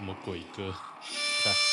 [0.00, 0.74] 什么鬼歌？
[1.44, 1.52] 看。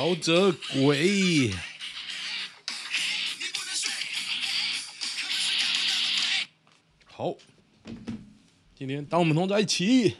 [0.00, 1.50] 陶喆鬼，
[7.06, 7.34] 好，
[8.76, 10.14] 今天当我们同在一起。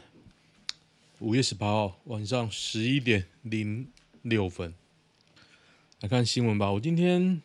[1.19, 3.89] 五月十八号晚上十一点零
[4.21, 4.73] 六分，
[6.01, 6.69] 来看新闻吧。
[6.73, 7.41] 我今天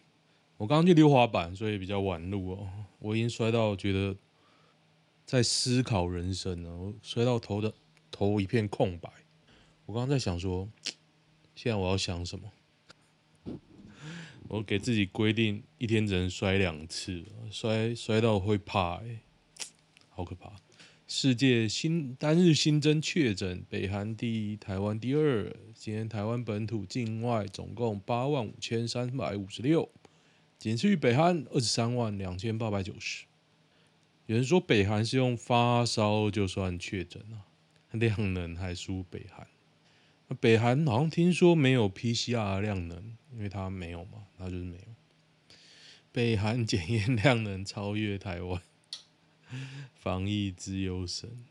[0.56, 2.68] 我刚刚去溜滑板，所以比较晚录哦。
[2.98, 4.16] 我已经摔到觉得
[5.24, 7.72] 在思考人生了，我摔到头的
[8.10, 9.08] 头一片空白。
[9.86, 10.68] 我刚刚在想说。
[11.54, 12.52] 现在我要想什么？
[14.48, 19.20] 我给自己规定一天只能摔两次，摔摔到会怕，欸，
[20.10, 20.52] 好可怕！
[21.06, 25.54] 世界新单日新增确诊，北韩第一，台湾第二。
[25.74, 29.90] 今天台湾本土境外总共八万五千三百五十六，
[30.58, 33.24] 仅次于北韩二十三万两千八百九十。
[34.26, 37.44] 有人说北韩是用发烧就算确诊了，
[37.92, 39.46] 量能还输北韩。
[40.40, 44.84] 北韩好像听说没有 PCR 量能，因为它没有嘛，它就是没有。
[46.12, 48.62] 北韩检验量能超越台湾，
[49.94, 51.44] 防疫之优神。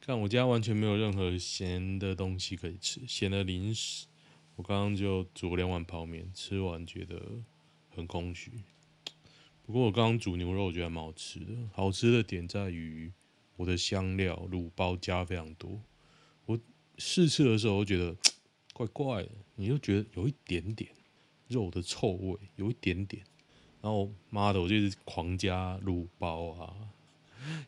[0.00, 4.06] 看我家完全没有任何咸的东西可以吃，咸的零食。
[4.56, 7.42] 我刚刚就煮了两碗泡面，吃完觉得
[7.88, 8.50] 很空虚。
[9.62, 11.54] 不过我刚刚煮牛肉，我觉得还蛮好吃的。
[11.72, 13.12] 好吃的点在于
[13.56, 15.80] 我的香料卤包加非常多。
[17.00, 18.14] 试吃的时候，我觉得
[18.74, 20.90] 怪怪的，你就觉得有一点点
[21.48, 23.24] 肉的臭味，有一点点。
[23.80, 26.76] 然后妈的，我就一直狂加卤包啊、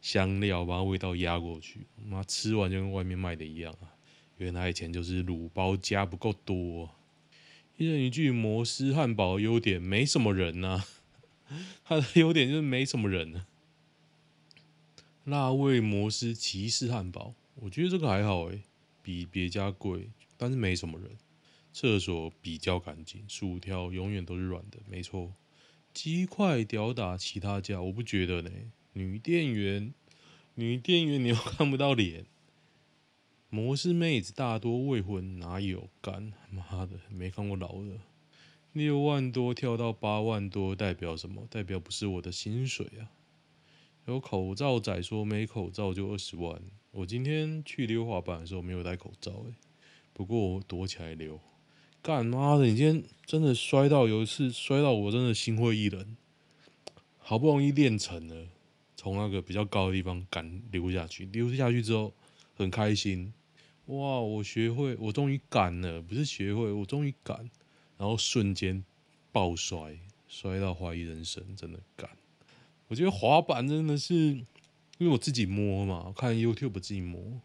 [0.03, 1.87] 香料，把味道压过去。
[2.07, 3.97] 妈吃完就跟外面卖的一样啊！
[4.37, 6.85] 原来以前就是卤包加不够多。
[6.85, 6.93] 啊
[7.79, 10.85] 一人一句，摩斯汉堡优点没什么人呐，
[11.83, 13.47] 它的优点就是没什么人呢。
[15.25, 18.63] 辣味摩斯骑士汉堡，我觉得这个还好诶。
[19.03, 21.11] 比别家贵，但是没什么人。
[21.73, 25.35] 厕所比较干净，薯条永远都是软的，没错。
[25.95, 28.51] 鸡块吊打其他家，我不觉得呢。
[28.93, 29.95] 女店员，
[30.55, 32.27] 女店员你又看不到脸。
[33.49, 36.33] 模式妹子大多未婚，哪有干？
[36.51, 38.01] 妈的，没看过老的。
[38.73, 41.47] 六万多跳到八万多，代表什么？
[41.51, 43.09] 代表不是我的薪水啊。
[44.07, 46.61] 有口罩仔说没口罩就二十万。
[46.91, 49.55] 我今天去溜滑板的时候没有戴口罩，诶，
[50.13, 51.39] 不过我躲起来溜。
[52.03, 56.17] 干妈的，你今天真的摔到，有一次摔到我真的心灰意冷。
[57.19, 58.49] 好不容易练成了，
[58.97, 62.13] 从那个比较高的地方敢溜下去，溜下去之后
[62.57, 63.33] 很开心。
[63.87, 67.49] 哇，我学会，我终于敢了，不是学会，我终于敢。
[67.97, 68.85] 然后瞬间
[69.31, 69.97] 爆摔，
[70.27, 72.11] 摔到怀疑人生，真的敢。
[72.89, 74.47] 我觉得滑板真的是，因
[75.01, 77.41] 为我自己摸嘛，看 YouTube 自己摸。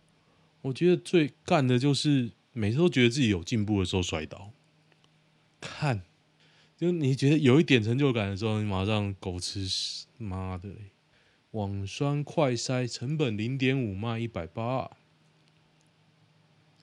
[0.62, 4.52] 我觉得最干的就是每次都觉得自己有进步的时候摔倒。
[5.62, 6.04] 看，
[6.76, 10.70] 就你觉得有一点成就感的时候，你马上狗吃屎，妈的！
[11.52, 14.92] 网酸快筛成本零点五，卖一百八。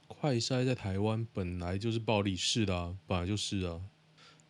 [0.08, 3.82] 快筛在台湾本来就是暴利，是的啊，本来就是啊。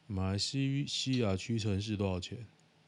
[0.06, 0.86] 马来西
[1.18, 2.46] 亚屈臣氏多少钱？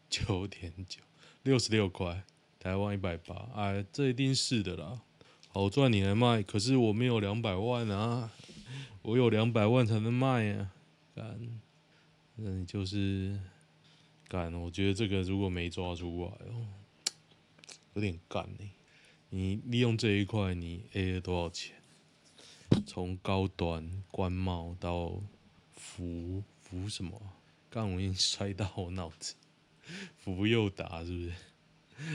[0.09, 1.01] 九点九。
[1.43, 2.25] 六十六块，
[2.59, 5.01] 台湾一百八，哎，这一定是的啦，
[5.49, 8.33] 好赚你来卖，可是我没有两百万啊，
[9.03, 10.73] 我有两百万才能卖啊，
[11.15, 11.61] 干，
[12.35, 13.39] 那你就是
[14.27, 16.67] 干，我觉得这个如果没抓出来哦，
[17.95, 18.71] 有点干呢。
[19.31, 21.77] 你利用这一块，你 A 了多少钱？
[22.87, 25.13] 从高端官帽到
[25.73, 27.21] 福福什么？
[27.71, 29.35] 刚我已经 摔到我脑子，
[30.17, 31.33] 福佑达是不是？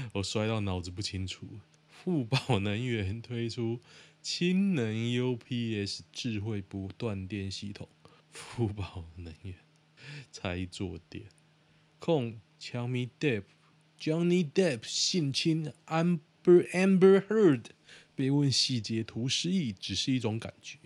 [0.13, 1.47] 我摔到脑子不清楚。
[1.87, 3.79] 富宝能源推出
[4.21, 7.87] 氢能 UPS 智慧不断电系统。
[8.31, 9.55] 富宝能源
[10.31, 11.25] 拆坐垫
[11.99, 17.65] 控 Johnny Depp，Johnny Depp 性侵 Amber Amber Heard，
[18.15, 20.77] 被问细节图失忆，只是一种感觉。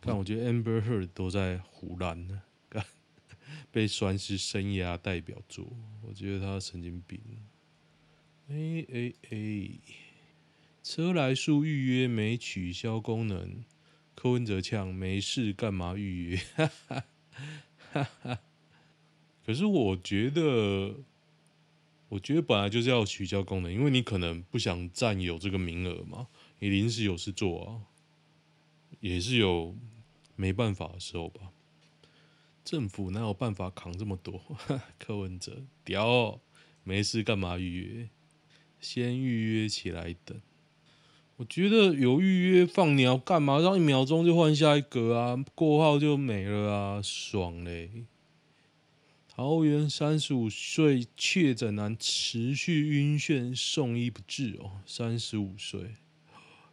[0.00, 2.42] 但我觉得 Amber Heard 都在唬烂呢，
[3.72, 5.66] 被算是生涯代表作，
[6.02, 7.18] 我觉得他神经病。
[8.48, 9.70] 哎哎哎，
[10.82, 13.64] 车来数预约没取消功能，
[14.14, 16.36] 柯文哲呛没事干嘛预约？
[16.54, 16.70] 哈
[17.92, 18.38] 哈哈。
[19.44, 20.94] 可是我觉得，
[22.10, 26.28] 我觉得本来就是要取消功能，因为你可能不想占有这个名额嘛，
[26.60, 27.80] 你临时有事做啊，
[29.00, 29.74] 也是有。
[30.34, 31.52] 没办法的时候吧，
[32.64, 34.40] 政府哪有办法扛这么多？
[34.98, 36.40] 柯文哲屌哦，
[36.84, 38.08] 没事干嘛预约？
[38.80, 40.40] 先预约起来等。
[41.36, 43.58] 我觉得有预约放鸟干嘛？
[43.58, 48.04] 让一秒钟就换下一个啊，过号就没了啊，爽嘞！
[49.28, 55.96] 桃园三十五岁确诊男持续晕眩送医不治哦，三十五岁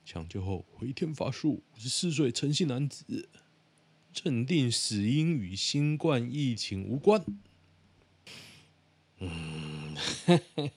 [0.06, 3.30] 抢救后回天乏术，五十四岁陈姓男子。
[4.14, 7.24] 认定死因与新冠疫情无关。
[9.20, 9.96] 嗯，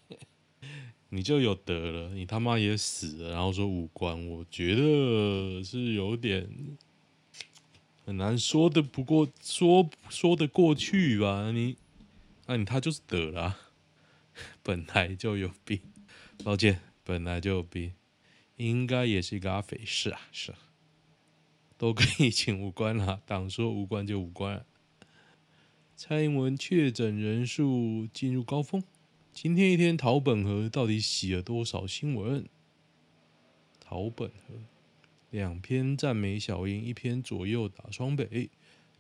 [1.11, 6.49] 你就有得了，你他妈也死了，然后说无关，我觉得是有点
[8.05, 11.53] 很难说的，不过说说得过去吧？
[11.53, 11.77] 你，
[12.47, 13.59] 那、你他就是得了、
[14.63, 15.81] 本来就有病，
[16.43, 17.93] 抱歉，本来就有病，
[18.57, 20.59] 应该也是一个阿肥，是啊，是啊。
[21.83, 24.65] 都跟疫情无关啦， 党说无关就无关。
[25.97, 28.85] 蔡英文确诊人数进入高峰，
[29.33, 32.47] 今天一天桃本河到底洗了多少新闻？
[33.81, 34.55] 桃本河
[35.31, 38.51] 两篇赞美小英，一篇左右打双北。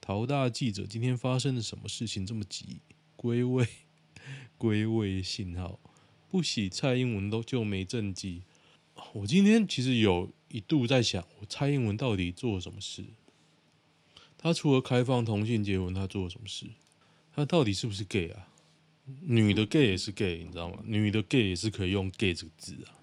[0.01, 2.81] 桃大记者今天发生了什么事情这么急？
[3.15, 3.65] 归位，
[4.59, 5.79] 归位信号，
[6.29, 8.43] 不洗蔡英文都就没政绩。
[9.13, 13.03] 我今天其实有一度在想，我蔡英文到底做了什么事？
[14.37, 16.67] 他除了开放同性结婚，他做了什么事？
[17.35, 18.49] 他到底是不是 gay 啊？
[19.23, 20.83] 女的 gay 也是 gay，你知道吗？
[20.85, 23.01] 女的 gay 也是可以用 gay 这个字啊。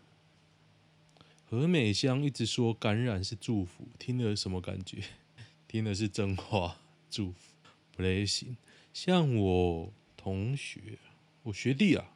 [1.50, 5.04] 何美香一直说感染是祝福，听了什么感觉？
[5.68, 6.80] 听的是真话，
[7.10, 7.56] 祝福
[7.92, 8.56] 不勒行。
[8.94, 11.00] 像我同学，
[11.44, 12.16] 我学弟啊，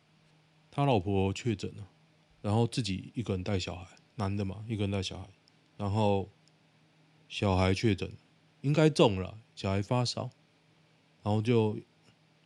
[0.69, 1.87] 他老婆确诊了。
[2.41, 5.27] 然后自己一个人带小孩，男的嘛，一个人带小孩，
[5.77, 6.29] 然后
[7.27, 8.11] 小孩确诊，
[8.61, 10.29] 应该中了，小孩发烧，
[11.23, 11.77] 然后就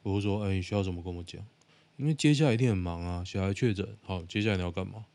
[0.03, 1.45] 我就说，哎，你需要什么跟我讲，
[1.97, 5.05] 因为接下来一定很忙啊，小孩确诊，好，接下来你要干嘛？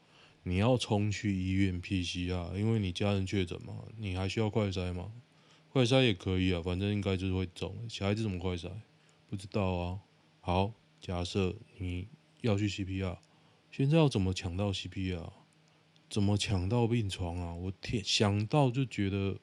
[0.45, 5.13] 你要冲去医院 PCR，因为你家人确诊嘛，你还需要快筛吗？
[5.73, 8.71] 快筛也可以啊，反正应该就是会中，小孩子怎么快筛？
[9.31, 10.01] 不知道啊。
[10.41, 12.09] 好，假设你
[12.41, 13.17] 要去 CPR。
[13.71, 15.31] 现在要怎么抢到 CPR？
[16.13, 17.55] 怎么抢到病床啊？
[17.55, 19.41] 我天，想到就觉得，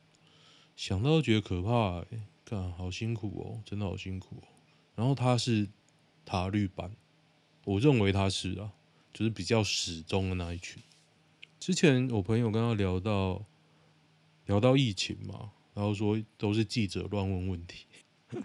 [0.76, 2.26] 想到就觉得可怕，欸。
[2.44, 4.48] 干，好辛苦哦，真的好辛苦哦。
[4.94, 5.66] 然后他是
[6.26, 6.94] 塔绿班，
[7.64, 8.70] 我认为他是啊，
[9.14, 10.82] 就是比较始终的那一群。
[11.58, 13.46] 之前我朋友跟他聊到
[14.44, 17.86] 聊到疫情嘛，然后说都是记者乱问问题。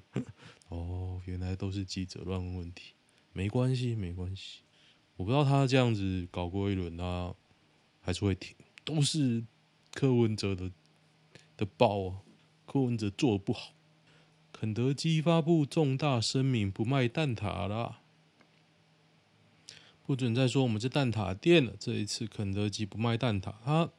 [0.69, 2.93] 哦，原来都是记者乱问问题，
[3.33, 4.61] 没关系，没关系。
[5.15, 7.33] 我不知道他这样子搞过一轮，他
[8.01, 8.55] 还是会停。
[8.83, 9.43] 都是
[9.93, 10.71] 柯文哲的
[11.55, 12.17] 的报啊，
[12.65, 13.73] 柯文哲做的不好。
[14.51, 17.99] 肯德基发布重大声明，不卖蛋挞啦，
[20.05, 21.73] 不准再说我们是蛋挞店了。
[21.79, 23.89] 这一次肯德基不卖蛋挞，他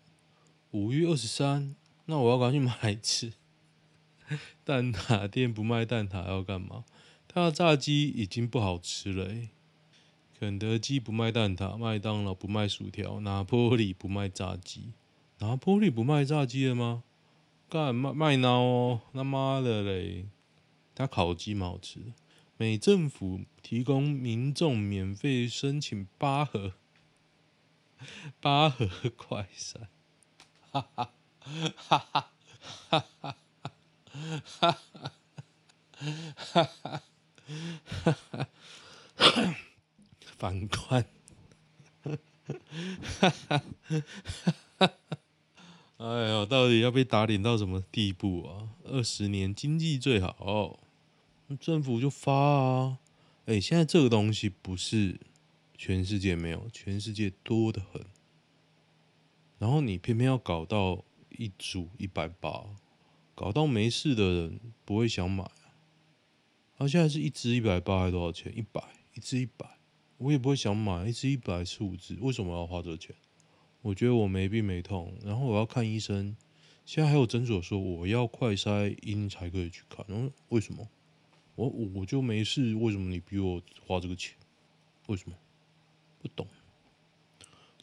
[0.71, 1.75] 五月二十三，
[2.07, 3.33] 那我要赶紧去买一次。
[4.65, 6.85] 蛋挞店不卖蛋挞要干嘛？
[7.29, 9.51] 他的炸鸡已经不好吃了，欸。
[10.39, 14.93] 肯德基不卖蛋挞，麦当劳不卖薯条，拿坡里不卖炸鸡，
[15.39, 17.05] 拿坡里不卖炸鸡了吗？
[17.69, 20.27] 干卖卖孬哦，他妈的嘞！
[20.95, 22.13] 他烤鸡蛮好吃。
[22.57, 26.75] 美政府提供民众免费申请八盒
[28.41, 29.89] 八盒快闪，
[30.71, 31.11] 哈哈
[31.77, 32.29] 哈哈哈
[32.91, 34.73] 哈哈
[36.53, 37.03] 哈哈
[39.17, 39.57] 哈！
[40.37, 41.07] 反观，
[42.03, 43.63] 哈哈
[44.79, 44.91] 哈
[45.97, 48.69] 哎呦，到底要被打脸到什么地步啊？
[48.85, 50.81] 二十年经济最好，
[51.59, 52.99] 政府就发啊。
[53.47, 55.21] 哎，现在这个东西不是
[55.79, 58.05] 全世界没有，全世界多得很。
[59.59, 62.67] 然后你偏偏要搞到一组一百八，
[63.35, 65.49] 搞到没事的人不会想买。
[66.77, 68.53] 他现在是一支一百八还多少钱？
[68.55, 68.83] 一百，
[69.15, 69.79] 一支一百，
[70.25, 71.07] 我也不会想买。
[71.07, 73.15] 一支一百是五支，为什么要花这个钱？
[73.83, 76.35] 我觉得我没病没痛，然后我要看医生。
[76.87, 80.89] 现在还有诊所说我要快筛阴才可以去看，然后，为什么？
[81.57, 84.35] 我我就没事，为什么你逼我花这个钱？
[85.09, 85.37] 为什么？
[86.23, 86.47] 不懂。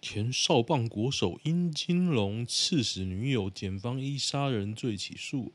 [0.01, 5.51] 前少棒国手殷金龙刺死女友检方依杀人罪起诉。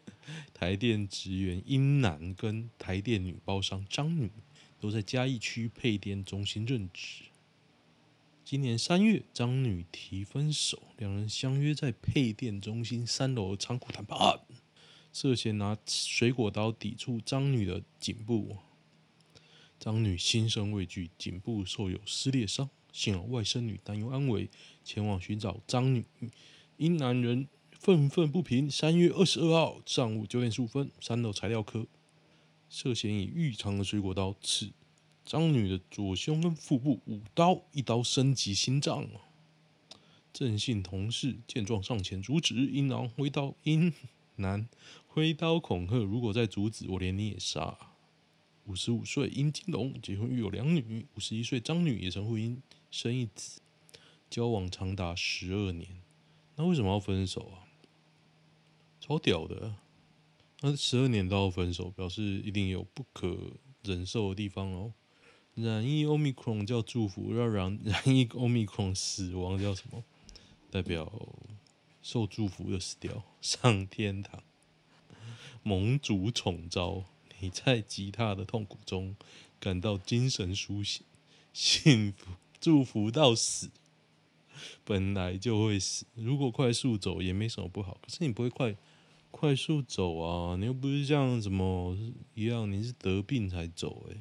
[0.52, 4.30] 台电职员殷男跟台电女包商张女
[4.80, 7.24] 都在嘉义区配电中心任职。
[8.44, 14.40] 今年三月，张女提分手，两人相约在配电中心三楼仓库谈判。
[15.12, 18.58] 涉嫌拿水果刀抵触张女的颈部，
[19.80, 22.68] 张女心生畏惧，颈部受有撕裂伤。
[22.92, 24.48] 幸好外甥女担忧安危，
[24.84, 26.04] 前往寻找张女，
[26.76, 28.70] 因男人愤愤不平。
[28.70, 31.86] 三月二十二号上午九点十五分，三楼材料科
[32.68, 34.72] 涉嫌以预长的水果刀刺
[35.24, 39.08] 张女的左胸跟腹部五刀，一刀升级心脏。
[40.32, 43.92] 郑姓同事见状上前阻止，殷郎挥刀殷
[44.36, 44.68] 男。
[45.06, 47.76] 挥刀恐吓，如果再阻止，我连你也杀。
[48.66, 52.58] 五十五岁殷金龙结婚育有两女，五十一岁张女也曾婚姻
[52.90, 53.60] 生一子，
[54.28, 56.02] 交往长达十二年。
[56.56, 57.64] 那为什么要分手啊？
[59.00, 59.76] 超屌的！
[60.60, 63.36] 那十二年都要分手，表示一定有不可
[63.82, 64.92] 忍受的地方哦。
[65.54, 70.04] 染疫欧米克戎叫祝福，要染染疫欧米克戎死亡叫什么？
[70.70, 71.10] 代表
[72.02, 74.42] 受祝福的死掉，上天堂。
[75.62, 77.04] 盟主宠召，
[77.40, 79.16] 你在吉他的痛苦中
[79.58, 81.02] 感到精神苏醒，
[81.52, 83.70] 幸福祝福到死，
[84.84, 86.04] 本来就会死。
[86.14, 88.76] 如果快速走也没什么不好，可是你不会快
[89.38, 91.94] 快速走啊，你又不是像什么
[92.32, 94.16] 一样，你是得病才走诶、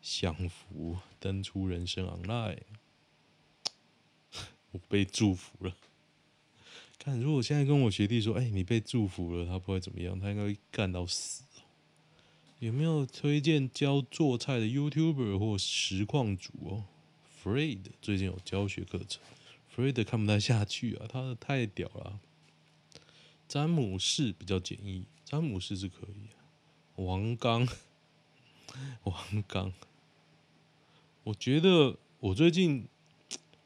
[0.00, 2.58] 享福登出人生 online，
[4.72, 5.76] 我被祝福了。
[6.98, 11.44] 看，如果现在跟我学弟说：“哎、你被祝福了。”他不会怎么样，他应该会干到死。
[12.58, 16.84] 有没有推荐教做菜的 YouTuber 或实况主哦
[17.44, 19.22] ？Fred 最近有教学课程
[19.72, 22.18] ，Fred 看不太下去啊，他的太屌了。
[23.52, 26.30] 詹姆士比较简易，詹姆士是可以。
[26.94, 27.68] 王刚，
[29.04, 29.70] 王刚，
[31.22, 32.88] 我觉得我最近。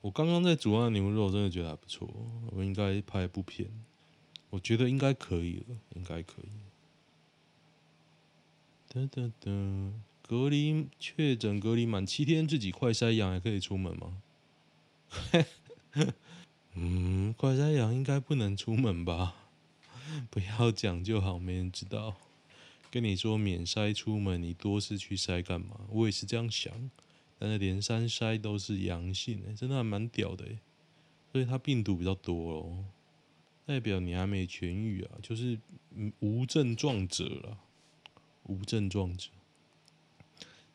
[0.00, 2.09] 我刚刚在煮那牛肉，真的觉得还不错。
[2.50, 3.71] 我应该拍一部片，
[4.50, 6.49] 我觉得应该可以了，应该可以。
[8.93, 9.93] 噔噔噔，
[10.26, 14.21] 隔离确诊隔离满七天，自己快筛阳还可以出门吗？
[16.75, 19.46] 嗯，快筛阳应该不能出门吧？
[20.30, 22.16] 不要讲就好，没人知道。
[22.90, 25.80] 跟你说免筛出门，你多次去筛干嘛？
[25.90, 26.90] 我也是这样想。
[27.38, 30.58] 但是连三筛都是阳性，欸，真的还蛮屌的，欸，
[31.30, 32.85] 所以它病毒比较多哦，
[33.66, 35.58] 代表你还没痊愈啊，就是
[36.20, 37.58] 无症状者了，
[38.44, 39.28] 无症状者，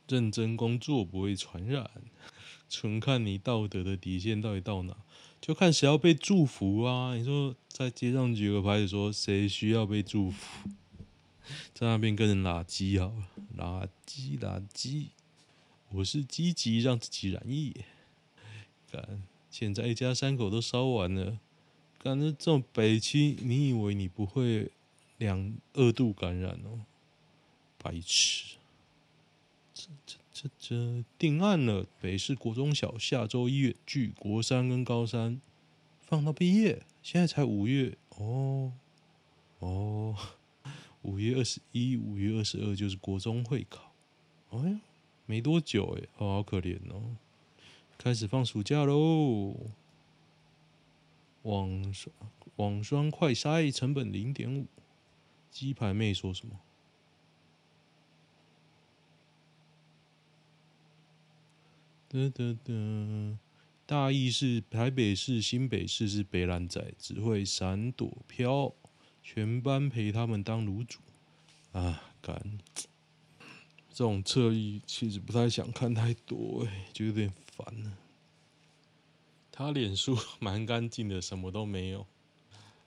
[0.07, 1.89] 认真工作不会传染，
[2.69, 4.95] 纯看你道德的底线到底到哪，
[5.41, 7.15] 就看谁要被祝福啊！
[7.15, 10.69] 你说在街上举个牌子说谁需要被祝福，
[11.73, 13.23] 在那边跟人拉鸡好了，
[13.55, 15.09] 拉鸡拉鸡。
[15.89, 17.75] 我是积极让自己染疫，
[18.91, 21.39] 干，现在一家三口都烧完了，
[21.99, 24.71] 干，这种北区，你以为你不会
[25.17, 26.85] 两二度感染哦？
[27.77, 28.55] 白痴！
[29.73, 35.41] 这这这这定案了，北市国中小下周一远距国三跟高三
[36.01, 38.73] 放到毕业，现在才五月哦
[39.59, 40.15] 哦，
[41.01, 43.93] 五月二十一、五月二十二就是国中会考，
[44.51, 44.79] 哎呀。
[45.27, 47.15] 没多久哎，哦，好可怜哦！
[47.97, 49.55] 开始放暑假喽。
[51.43, 52.13] 网双
[52.57, 54.67] 网双快筛成本零点五。
[55.49, 56.59] 鸡排妹说什么？
[62.09, 62.73] 哒哒哒。
[63.91, 68.73] 大意是台北市，新北市是北烂仔，只会闪躲飘，
[69.21, 71.01] 全班陪他们当卤煮。
[71.73, 72.57] 啊，干。
[73.89, 77.97] 这种侧翼其实不太想看太多，哎，就有点烦了。
[79.51, 82.07] 他脸书 蛮干净的，什么都没有。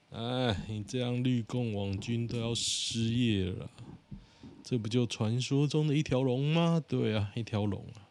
[0.09, 3.69] 哎，你这样绿共网军都要失业了，
[4.63, 6.83] 这不就传说中的一条龙吗？
[6.87, 8.04] 对啊，一条龙啊。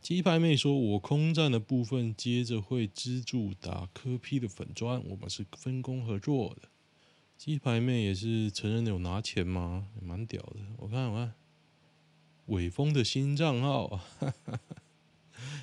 [0.00, 6.68] 鸡排妹说：“我空战的部分接着会资助打科 P 的粉砖，我们是分工合作的。”
[7.36, 9.88] 鸡排妹也是承认有拿钱吗？
[10.02, 10.56] 蛮屌的。
[10.76, 11.34] 我看我看，
[12.46, 14.60] 伟峰的新账号，哈哈哈，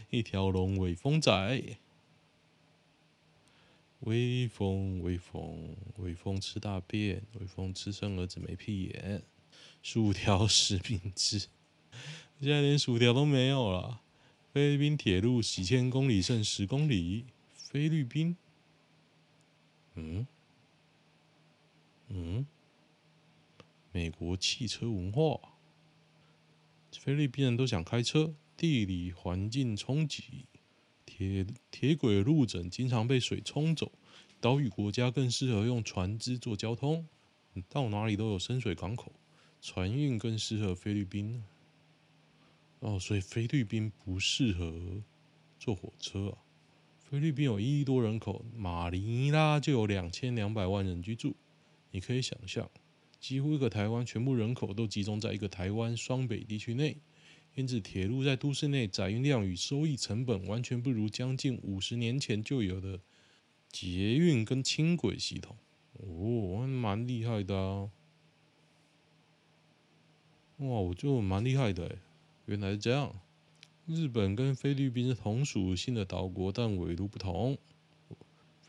[0.10, 1.78] 一条龙伟峰仔，
[4.00, 9.24] 威风威风威风吃大便，威风吃生儿子没屁眼，
[9.84, 11.48] 薯条食品制，
[12.40, 14.02] 现在连薯条都没有了。
[14.58, 18.36] 菲律宾铁路几千公里剩十公里，菲律宾，
[19.94, 20.26] 嗯。
[22.08, 22.44] 嗯，
[23.92, 25.40] 美国汽车文化，
[26.92, 30.48] 菲律宾人都想开车，地理环境冲击，
[31.06, 33.92] 铁铁轨路枕经常被水冲走，
[34.42, 37.08] 岛屿国家更适合用船只做交通，
[37.70, 39.14] 到哪里都有深水港口，
[39.62, 41.44] 船运更适合菲律宾。
[42.80, 45.02] 哦，所以菲律宾不适合
[45.60, 46.38] 坐火车啊。
[47.10, 51.36] 菲律宾有一亿多人口，马尼拉就有两千两百万人居住。
[51.92, 52.70] 你可以想象，
[53.20, 56.98] 几乎一个台湾全部人口都集中在一个台湾双北地区内，
[57.56, 63.00] 因此铁路在都市内载运量与收益成本完全不如将近五十年前就有的
[63.72, 65.56] 捷运跟轻轨系统。
[65.94, 67.90] 哦，蛮厉害的啊！
[70.58, 71.98] 哇，我就蛮厉害的，
[72.48, 73.14] 原来是这样。
[73.86, 77.58] 日本跟菲律宾是同属性的岛国，但纬度不同。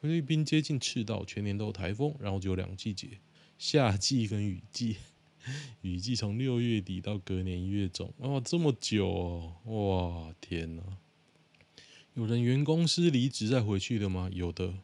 [0.01, 3.19] 菲律宾接近赤道，全年都有台风，然后只有两个季节，
[3.59, 4.97] 夏季跟雨季。
[5.81, 10.83] 雨季从六月底到隔年一月中，哦，这么久哦，哇，天哪！
[12.15, 14.29] 有人原公司离职再回去的吗？
[14.33, 14.75] 有的。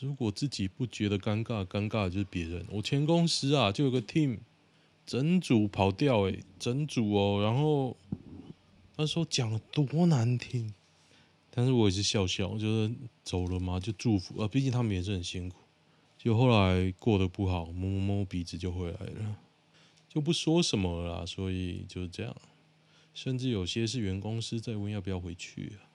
[0.00, 2.66] 如果自己不觉得尴尬，尴尬的就是别人。
[2.70, 4.38] 我前公司啊，就有个 team，
[5.08, 7.96] 整组跑掉，诶，整组哦，然后
[8.96, 10.74] 那时候讲的多难听。
[11.50, 12.94] 但是我也是笑笑，就是
[13.24, 14.46] 走了嘛，就祝福啊。
[14.46, 15.56] 毕竟他们也是很辛苦。
[16.18, 19.38] 就后来过得不好，摸摸鼻子就回来了，
[20.10, 21.24] 就不说什么了。
[21.24, 22.36] 所以就这样。
[23.14, 25.88] 甚至有些是原公司在问要不要回去啊，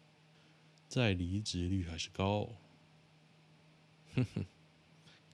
[0.88, 2.50] 再离职率还是高。
[4.16, 4.46] 哼哼，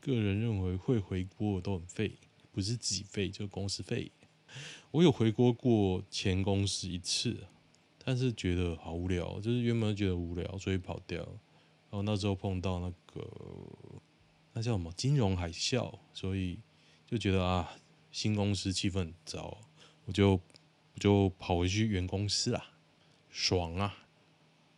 [0.01, 2.11] 个人认为会回国都很废，
[2.59, 4.11] 不是自己费就公司费。
[4.91, 7.37] 我有回国过前公司一次。
[8.03, 11.19] 但是觉得好无聊，就是原本觉得无聊，所以跑掉。
[11.19, 13.29] 然后那时候碰到那个
[14.53, 16.57] 那叫什么金融海啸，所以
[17.05, 17.75] 就觉得啊，
[18.09, 19.55] 新公司气氛很糟，
[20.05, 22.65] 我就我就跑回去原公司啦，
[23.29, 24.07] 爽啊！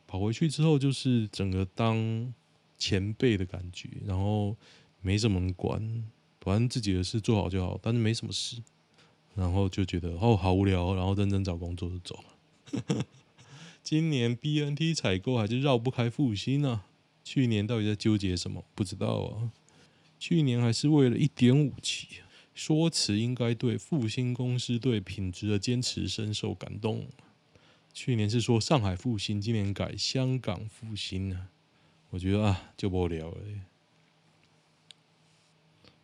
[0.08, 2.34] 跑回去之后就是整个当
[2.78, 4.58] 前辈的感觉，然后
[5.00, 8.58] 没什么人管，反正自己的事做好就好，但是没什么事，
[9.36, 13.06] 然后就觉得哦好无聊，然后认真找工作就走了。
[13.84, 16.82] 今年 BNT 采购还是绕不开复兴呢。
[17.24, 18.64] 去年到底在纠结什么？
[18.74, 19.52] 不知道啊。
[20.20, 22.08] 去年还是为了一点五期，
[22.54, 27.08] 说辞应该对复兴公司对品质的坚持深受感动。
[27.94, 31.50] 去年是说上海复兴，今年改香港复兴呢？
[32.10, 33.38] 我觉得啊，就不聊了。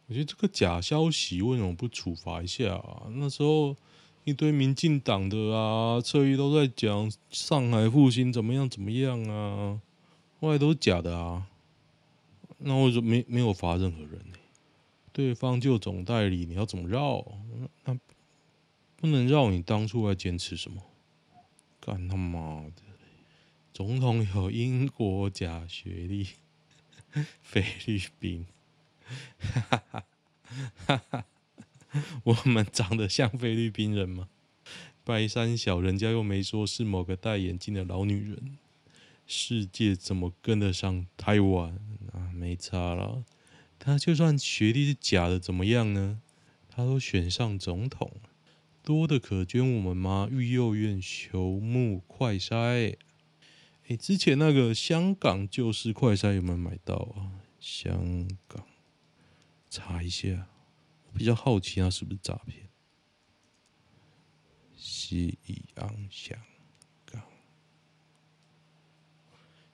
[0.07, 3.03] 我觉得这个假消息为什么不处罚一下啊？
[3.11, 3.75] 那时候。
[4.27, 9.79] 一堆民进党的啊，侧翼都在讲上海复兴怎么样怎么样啊，
[10.41, 11.47] 后来都是假的啊。
[12.57, 14.37] 那我就没没有罚任何人呢？
[15.13, 17.25] 对方就总代理，你要怎么绕？
[17.85, 17.97] 那
[18.97, 20.83] 不能绕你当初还坚持什么？
[21.79, 22.81] 干他妈的！
[23.71, 26.27] 总统有英国假学历，
[27.41, 28.45] 菲律宾，
[32.23, 34.27] 我们长得像菲律宾人吗？
[35.03, 38.57] 白山小，人家又没说是某个戴眼镜的老女人。
[39.25, 41.79] 世界怎么跟得上台湾
[42.13, 42.31] 啊？
[42.33, 43.23] 没差了。
[43.79, 46.21] 他就算学历是假的，怎么样呢？
[46.69, 48.11] 他都选上总统，
[48.83, 50.27] 多的可捐我们吗？
[50.31, 52.95] 育幼院求募快筛。
[53.87, 57.31] 哎，之前那个香港就是快筛有没有买到啊？
[57.59, 58.65] 香港，
[59.69, 60.47] 查一下。
[61.05, 62.67] 我比较好奇，他是不是诈骗？
[64.75, 65.37] 西
[65.75, 66.37] 洋香
[67.05, 67.23] 港，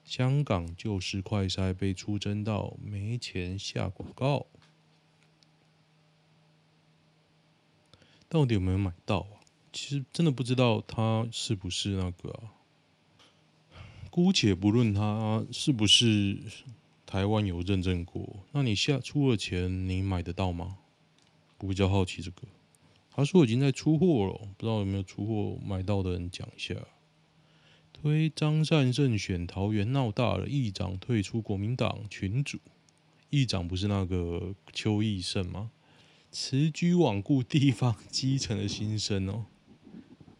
[0.04, 4.46] 香港就是快筛被出征到没钱下广告，
[8.28, 9.42] 到底有没有买到啊？
[9.72, 12.48] 其实真的不知道他是不是那个。
[14.10, 16.38] 姑且不论他是不是。
[17.14, 18.40] 台湾有认证过。
[18.50, 20.78] 那你下出了钱，你买得到吗？
[21.58, 22.42] 我比较好奇这个。
[23.12, 26.74] 他说已经在出货了，不知道有没有出货买到的人讲一下。
[27.92, 32.58] 推张善胜选，桃园闹大了，议长退出国民党群组。
[33.30, 35.70] 议长不是那个邱奕胜吗？
[36.32, 39.46] 此举罔顾地方基层的心声哦，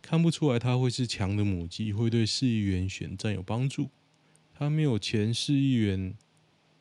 [0.02, 3.90] 看不出来他会是强的母鸡，会对市议员选战有帮助。
[4.52, 6.16] 他没有前市议员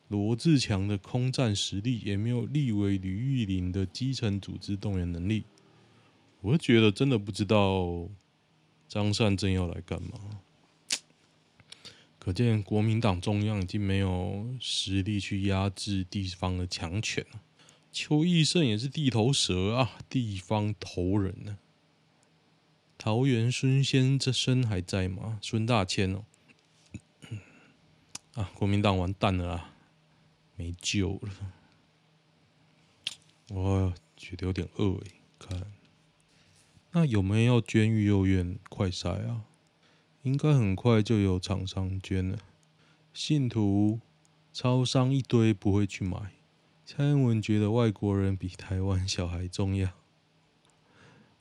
[0.08, 5.44] 罗志强的空战实力，也没有立委吕玉玲的基层组织动员能力。
[6.40, 8.08] 我就觉得真的不知道
[8.86, 10.40] 张善政要来干嘛。
[12.18, 17.40] 可见国民党中央已经没有实力去压制地方的强权了。
[17.92, 21.58] 邱义胜也是地头蛇啊，地方头人呢、啊。
[22.96, 25.38] 桃园孙先生还在吗？
[25.42, 26.24] 孙大千哦，
[28.34, 29.73] 啊，国民党完蛋了啊，
[30.56, 31.52] 没救了。
[33.50, 35.66] 我觉得有点饿哎，看，
[36.92, 39.44] 那有没有要捐育幼院快筛啊？
[40.22, 42.38] 应该很快就有厂商捐了。
[43.12, 44.00] 信徒
[44.52, 46.32] 超商一堆不会去买。
[46.86, 49.90] 蔡英文觉得外国人比台湾小孩重要。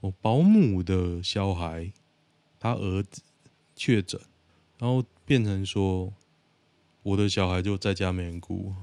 [0.01, 1.93] 我保姆的小孩，
[2.59, 3.21] 他儿子
[3.75, 4.19] 确诊，
[4.77, 6.13] 然后变成说
[7.03, 8.73] 我的小孩就在家没人顾。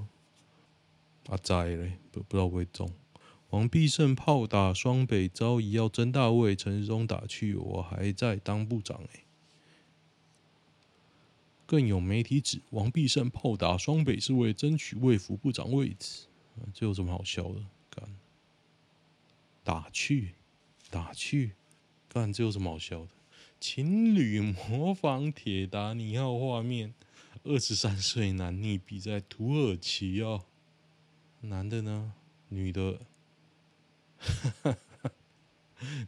[1.31, 2.93] 阿仔嘞，不不知道会中。
[3.51, 9.25] 王必胜炮打双北，遭疑要争大位，陈时中打去我还在当部长哎。
[11.66, 16.27] 更有媒体指王必胜炮打双北是为争取卫福部长位置。
[16.75, 17.64] 这有什么好笑的？
[17.90, 18.09] 干，
[19.62, 20.35] 打去，
[20.90, 21.53] 打去，
[22.09, 23.09] 干，这有什么好笑的？
[23.61, 26.93] 情侣模仿铁达尼号画面，
[27.45, 30.45] 二十三岁男溺毙在土耳其哦。
[31.42, 32.12] 男的呢？
[32.48, 33.00] 女的？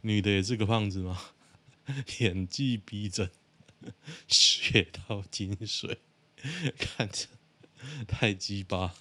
[0.03, 1.19] 女的也是个胖子吗？
[2.19, 3.31] 演技逼真，
[4.27, 5.97] 学到精髓，
[6.77, 7.27] 看着
[8.07, 8.95] 太鸡巴。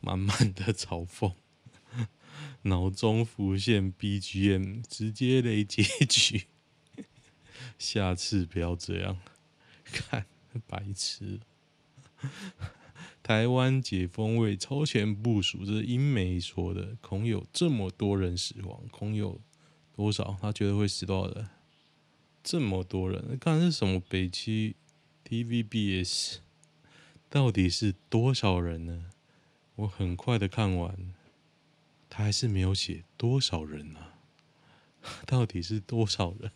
[0.00, 1.34] 满满的嘲讽，
[2.62, 6.46] 脑中浮现 BGM，直接雷结局。
[7.78, 9.18] 下次不要这样，
[9.84, 10.26] 看
[10.66, 11.40] 白痴。
[13.22, 16.96] 台湾解封为超前部署，这是英媒说的。
[17.00, 19.40] 恐有这么多人死亡，恐有
[19.94, 20.36] 多少？
[20.40, 21.48] 他觉得会死多少人？
[22.44, 24.76] 这么多人，看是什么北区
[25.28, 26.36] ？TVBS
[27.28, 29.10] 到底是多少人呢？
[29.74, 31.12] 我很快的看完，
[32.08, 35.22] 他还是没有写多少人呢、啊？
[35.26, 36.52] 到底是多少人？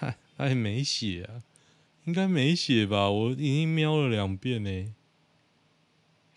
[0.00, 0.16] 他
[0.48, 1.44] 还没写啊？
[2.04, 3.08] 应该没写吧？
[3.10, 4.94] 我已经瞄了两遍呢。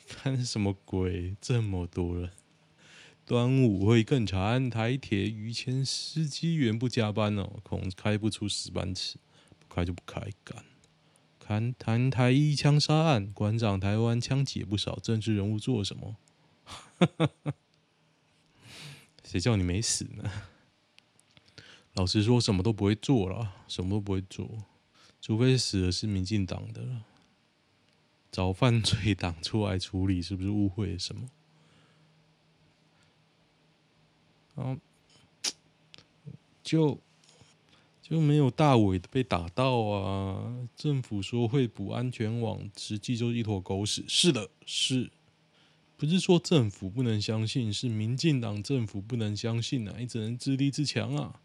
[0.08, 1.36] 看什么鬼？
[1.42, 2.30] 这么多人？
[3.26, 9.18] 端午会更惨，台铁逾千司机员不加班哦，恐开不出十班次，
[9.58, 10.64] 不开就不开干。
[11.40, 16.18] 看谈台一枪杀案，馆长台湾枪击也不少，政治人物做什么？
[19.24, 20.32] 谁叫你没死呢？
[21.94, 24.48] 老实说，什么都不会做了，什么都不会做，
[25.26, 27.04] 除非死的是民进党的了。
[28.32, 31.28] 找犯罪党出来处理，是不是误会什么？
[34.54, 34.80] 然后，
[36.62, 37.00] 就。
[38.04, 40.68] 就没有大伟被打到啊！
[40.76, 44.06] 政府说会补安全网，实际就是一坨狗屎。
[44.08, 45.10] 是的，是，
[45.98, 49.96] 不是说政府不能相信，是民进党政府不能相信啊！
[49.98, 51.42] 你只能自立自强啊！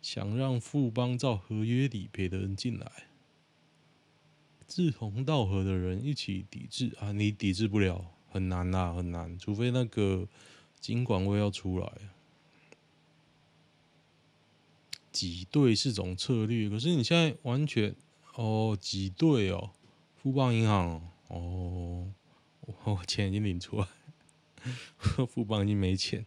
[0.00, 3.08] 想让富邦照合约理赔的人进来，
[4.66, 7.12] 志同道合的人一起抵制啊！
[7.12, 10.28] 你抵制不了，很难啊，很难，除非那个
[10.80, 11.92] 金管会要出来。
[15.12, 17.94] 挤兑是种策略，可是你现在完全
[18.34, 19.70] 哦挤兑哦，
[20.16, 22.12] 富邦银行哦，
[22.84, 23.86] 我钱已经领出来，
[25.28, 26.26] 富邦已经没钱。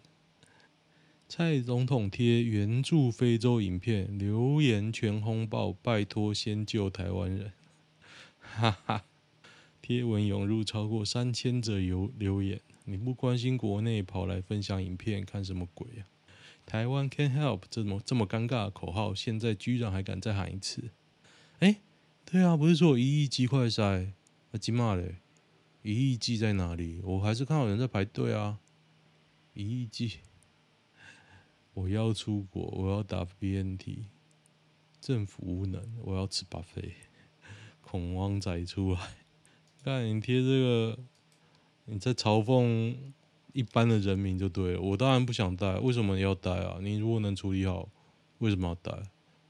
[1.27, 7.51] 蔡总统贴援助非洲影片，留言全轰爆，拜托先救台湾人，
[8.57, 9.05] 哈哈，
[9.83, 16.09] 贴文涌入超过三千则留留言，你不关心国内，跑来分享影片，看什么鬼啊？
[16.65, 20.89] 台湾 can help 这么这么尴尬的口号，现在居然还敢再喊一次？
[21.59, 21.81] 哎、
[22.25, 24.13] 对啊，不是说一亿剂快筛，
[24.49, 25.17] 那鸡骂嘞？
[25.83, 26.99] 一亿鸡在哪里？
[27.03, 28.59] 我还是看到有人在排队啊！
[29.53, 30.13] 一亿鸡，
[31.75, 34.07] 我要出国，我要打 BNT，
[34.99, 37.06] 政府无能，我要吃 buffet。
[37.89, 38.99] 恐慌仔出来，
[39.81, 40.99] 看你贴这个，
[41.85, 42.93] 你在嘲讽
[43.53, 44.81] 一般的人民就对了。
[44.81, 46.79] 我当然不想戴，为什么要戴啊？
[46.81, 47.87] 你如果能处理好，
[48.39, 49.03] 为什么要戴？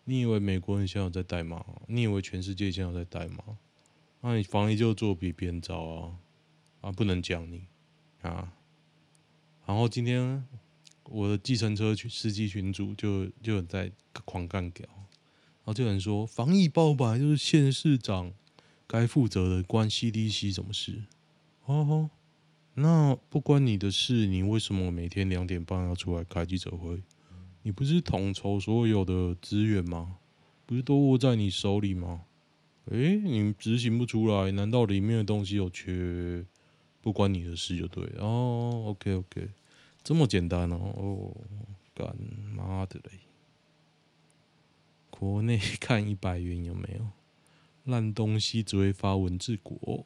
[0.04, 1.66] 你以为美国人现在在戴吗？
[1.88, 3.58] 你以为全世界现在在戴吗？
[4.22, 6.20] 那、你防疫就做比别人糟啊！
[6.82, 7.66] 啊，不能讲你
[8.22, 8.54] 啊。
[9.66, 10.46] 然后今天
[11.06, 13.92] 我的计程车司机群组就就在
[14.26, 14.88] 狂干屌。
[15.68, 18.32] 然后就有人说，防疫爆发就是县市长
[18.88, 21.04] 该负责的，关 CDC 什么事？
[21.66, 22.10] 哦，
[22.76, 27.02] 那不关你的事，你为什么每天两点半要出来开记者会？
[27.64, 30.16] 你不是统筹所有的资源吗？
[30.66, 32.22] 不是都握在你手里吗？
[32.86, 36.46] 诶，你执行不出来，难道里面的东西有缺？
[37.02, 38.84] 不关你的事就对哦。
[38.86, 39.50] OK OK，
[40.02, 40.94] 这么简单哦。
[40.96, 41.36] 哦，
[41.94, 42.16] 干
[42.56, 43.27] 妈的嘞！
[45.20, 47.08] 国内看一百元有没有
[47.92, 48.62] 烂东西？
[48.62, 50.06] 只会发文治国。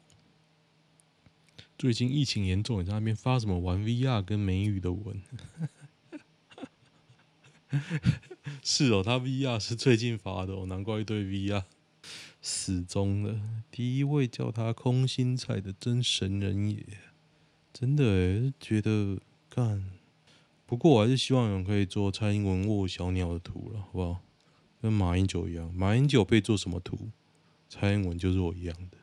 [1.76, 5.20] 最近疫情严重，你在那边发什么玩 VR 跟美语的文？
[8.62, 11.64] 是哦，他 VR 是最近发的哦，难怪一堆 VR
[12.40, 13.40] 死忠了。
[13.70, 16.84] 第一位叫他空心菜的真神人也，
[17.72, 19.20] 真的诶，觉得
[19.50, 19.90] 干。
[20.66, 24.20] 不过我还是希望有人可以做蔡英文握小鸟的图了，好不好？
[24.82, 27.12] 跟马英九一样，马英九被做什么图，
[27.68, 28.98] 蔡英文就是我一样的。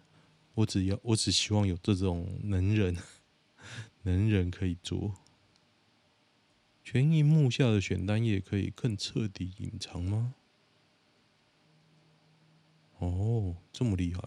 [0.55, 2.97] 我只要，我只希望有这种能人，
[4.03, 5.15] 能人可以做。
[6.83, 10.35] 全萤幕下的选单页可以更彻底隐藏吗？
[12.97, 14.21] 哦，这么厉害！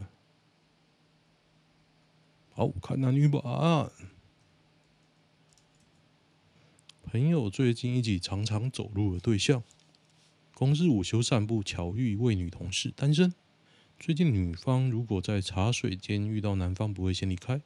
[2.54, 3.42] 好，看男女版。
[7.02, 9.62] 朋友最近一起常常走路的对象。
[10.62, 13.34] 同日午休散步，巧遇一位女同事，单身。
[13.98, 17.60] 最近女方如果在茶水间遇到男方，不会先离开，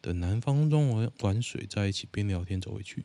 [0.00, 3.04] 等男方装完完水，在一起边聊天走回去。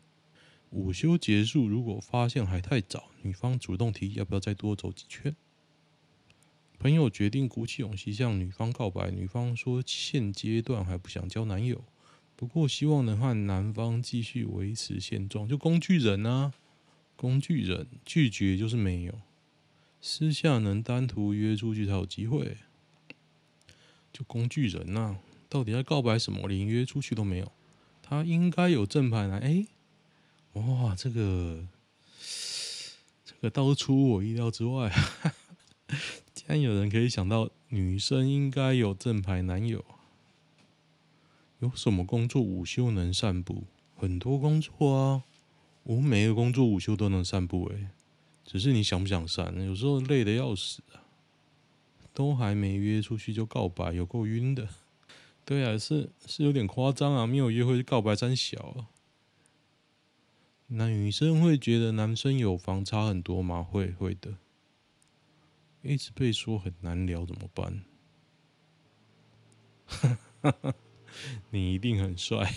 [0.71, 5.35] 午休结束，如果发现还太早，女方主动提要不要再多走几圈。
[6.79, 11.83] 朋友决定鼓起勇气向女方告白，女方说现阶段还不想交男友，
[12.35, 16.51] 不过希望能和男方继续维持现状，就工具人啊，
[17.15, 19.13] 工具人拒绝就是没有。
[20.07, 22.57] 私下能单独约出去才有机会，
[24.13, 26.47] 就工具人呐、啊，到底在告白什么？
[26.47, 27.51] 连约出去都没有，
[28.03, 29.39] 他应该有正牌男。
[29.39, 29.65] 哎，
[30.53, 31.67] 哇，这个
[33.25, 35.33] 这个倒是出我意料之外啊！
[36.35, 39.83] 竟然有人可以想到女生应该有正牌男友。
[41.61, 43.63] 有什么工作午休能散步？
[43.95, 45.23] 很多工作啊，
[45.81, 47.89] 我每个工作午休都能散步哎。
[48.45, 49.53] 只是你想不想散？
[49.65, 51.03] 有时候累得要死啊，
[52.13, 54.69] 都还没约出去就告白，有够晕的。
[55.43, 58.87] 对啊，是是有点夸张啊，没有约会就告白三小啊。
[60.67, 63.61] 那女生会觉得男生有房差很多吗？
[63.61, 64.37] 会会的。
[65.81, 67.83] 一直被说很难聊怎么办？
[71.51, 72.55] 你一定很帅，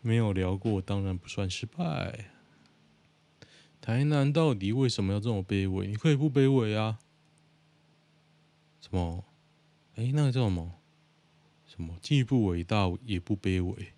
[0.00, 2.32] 没有聊过当然不算失败。
[3.80, 5.86] 台南到底为什么要这么卑微？
[5.86, 6.98] 你可以不卑微啊？
[8.80, 9.24] 什么？
[9.94, 10.74] 哎、那个叫什么？
[11.66, 11.96] 什么？
[12.02, 13.92] 既不伟大也不卑微？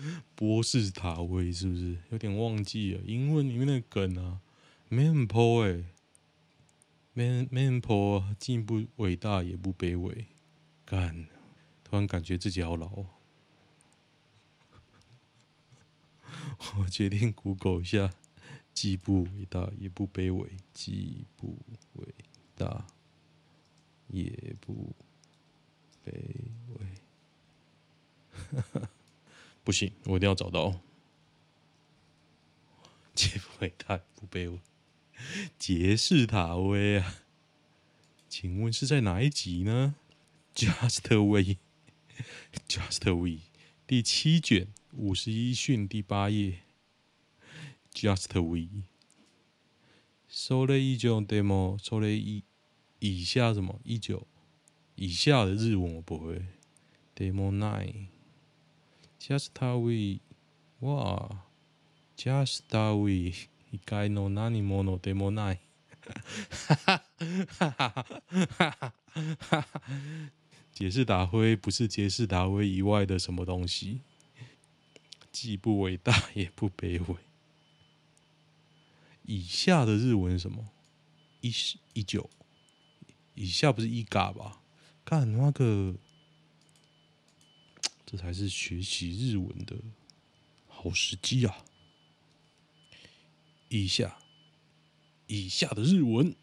[0.34, 1.98] 波士塔威是不是？
[2.10, 4.40] 有点忘记了，英文里面的梗啊。
[4.88, 5.84] Man po 哎
[7.12, 10.26] ，Man Man po，既不伟大也不卑微。
[10.84, 11.26] 干，
[11.84, 13.04] 突然感觉自己好老。
[16.78, 18.12] 我决定 Google 一下，
[18.74, 21.58] 既不伟大也不卑微，既不
[21.94, 22.06] 伟
[22.56, 22.86] 大
[24.08, 24.94] 也不
[26.04, 26.12] 卑
[26.68, 26.76] 微。
[29.62, 30.80] 不行，我一定要找到。
[33.14, 34.60] 既不伟大不卑微，
[35.58, 37.22] 杰士塔威啊？
[38.28, 39.94] 请问是在哪一集呢
[40.54, 43.40] ？Just We，Just We，
[43.86, 44.68] 第七卷。
[44.92, 46.58] 五十一训第八页
[47.94, 48.82] ，Just We。
[50.28, 52.42] 收了一九 demo，收了一
[52.98, 53.80] 以下什么？
[53.84, 54.26] 一九。
[54.96, 56.44] 以下的日文我不会。
[57.16, 60.20] Demo nine，Just We，
[60.80, 61.44] 哇
[62.16, 63.34] ，Just We，
[63.70, 65.58] 一概 no 何もの Demo nine，
[66.50, 68.10] 哈哈哈哈哈
[68.48, 68.94] 哈哈
[69.38, 69.66] 哈，
[70.72, 72.82] 杰士达辉不是杰士达辉以？
[72.82, 74.00] 外的什么东西。
[75.32, 77.16] 既不伟大也不卑微。
[79.24, 80.70] 以下的日文什么？
[81.40, 82.28] 一十一九
[83.34, 84.60] 以下不是一嘎吧？
[85.04, 85.96] 看那个，
[88.04, 89.76] 这才是学习日文的
[90.68, 91.64] 好时机啊！
[93.68, 94.18] 以下，
[95.28, 96.34] 以下的日文，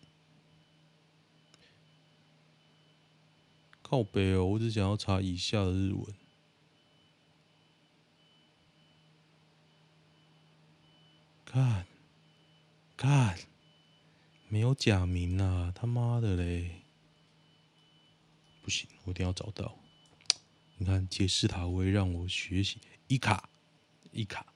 [3.81, 4.45] 靠北哦！
[4.45, 6.26] 我只想要查以下的日文。
[11.46, 11.86] 看，
[12.96, 13.38] 看，
[14.48, 15.72] 没有假名啊！
[15.74, 16.82] 他妈的嘞！
[18.62, 19.76] 不行，我一定要找到。
[20.78, 23.48] 你看，杰斯塔威让我学习伊卡，
[24.12, 24.46] 伊卡，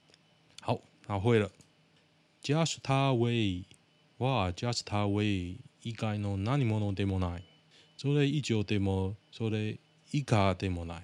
[0.62, 1.50] 好，那会了。
[2.42, 3.66] ジャスタウェイ
[4.18, 7.44] 哇，ジャスタウェイ以外の何者でもない。
[7.96, 9.78] それ以上でも、それ
[10.12, 11.02] 以下でもない。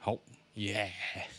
[0.00, 0.18] 好，
[0.56, 1.37] 耶、yeah！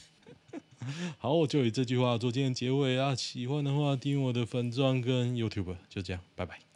[1.18, 3.14] 好，我就以这句话做今天结尾啊。
[3.14, 6.69] 喜欢的话，订阅我的粉钻跟 YouTube，就这样，拜拜。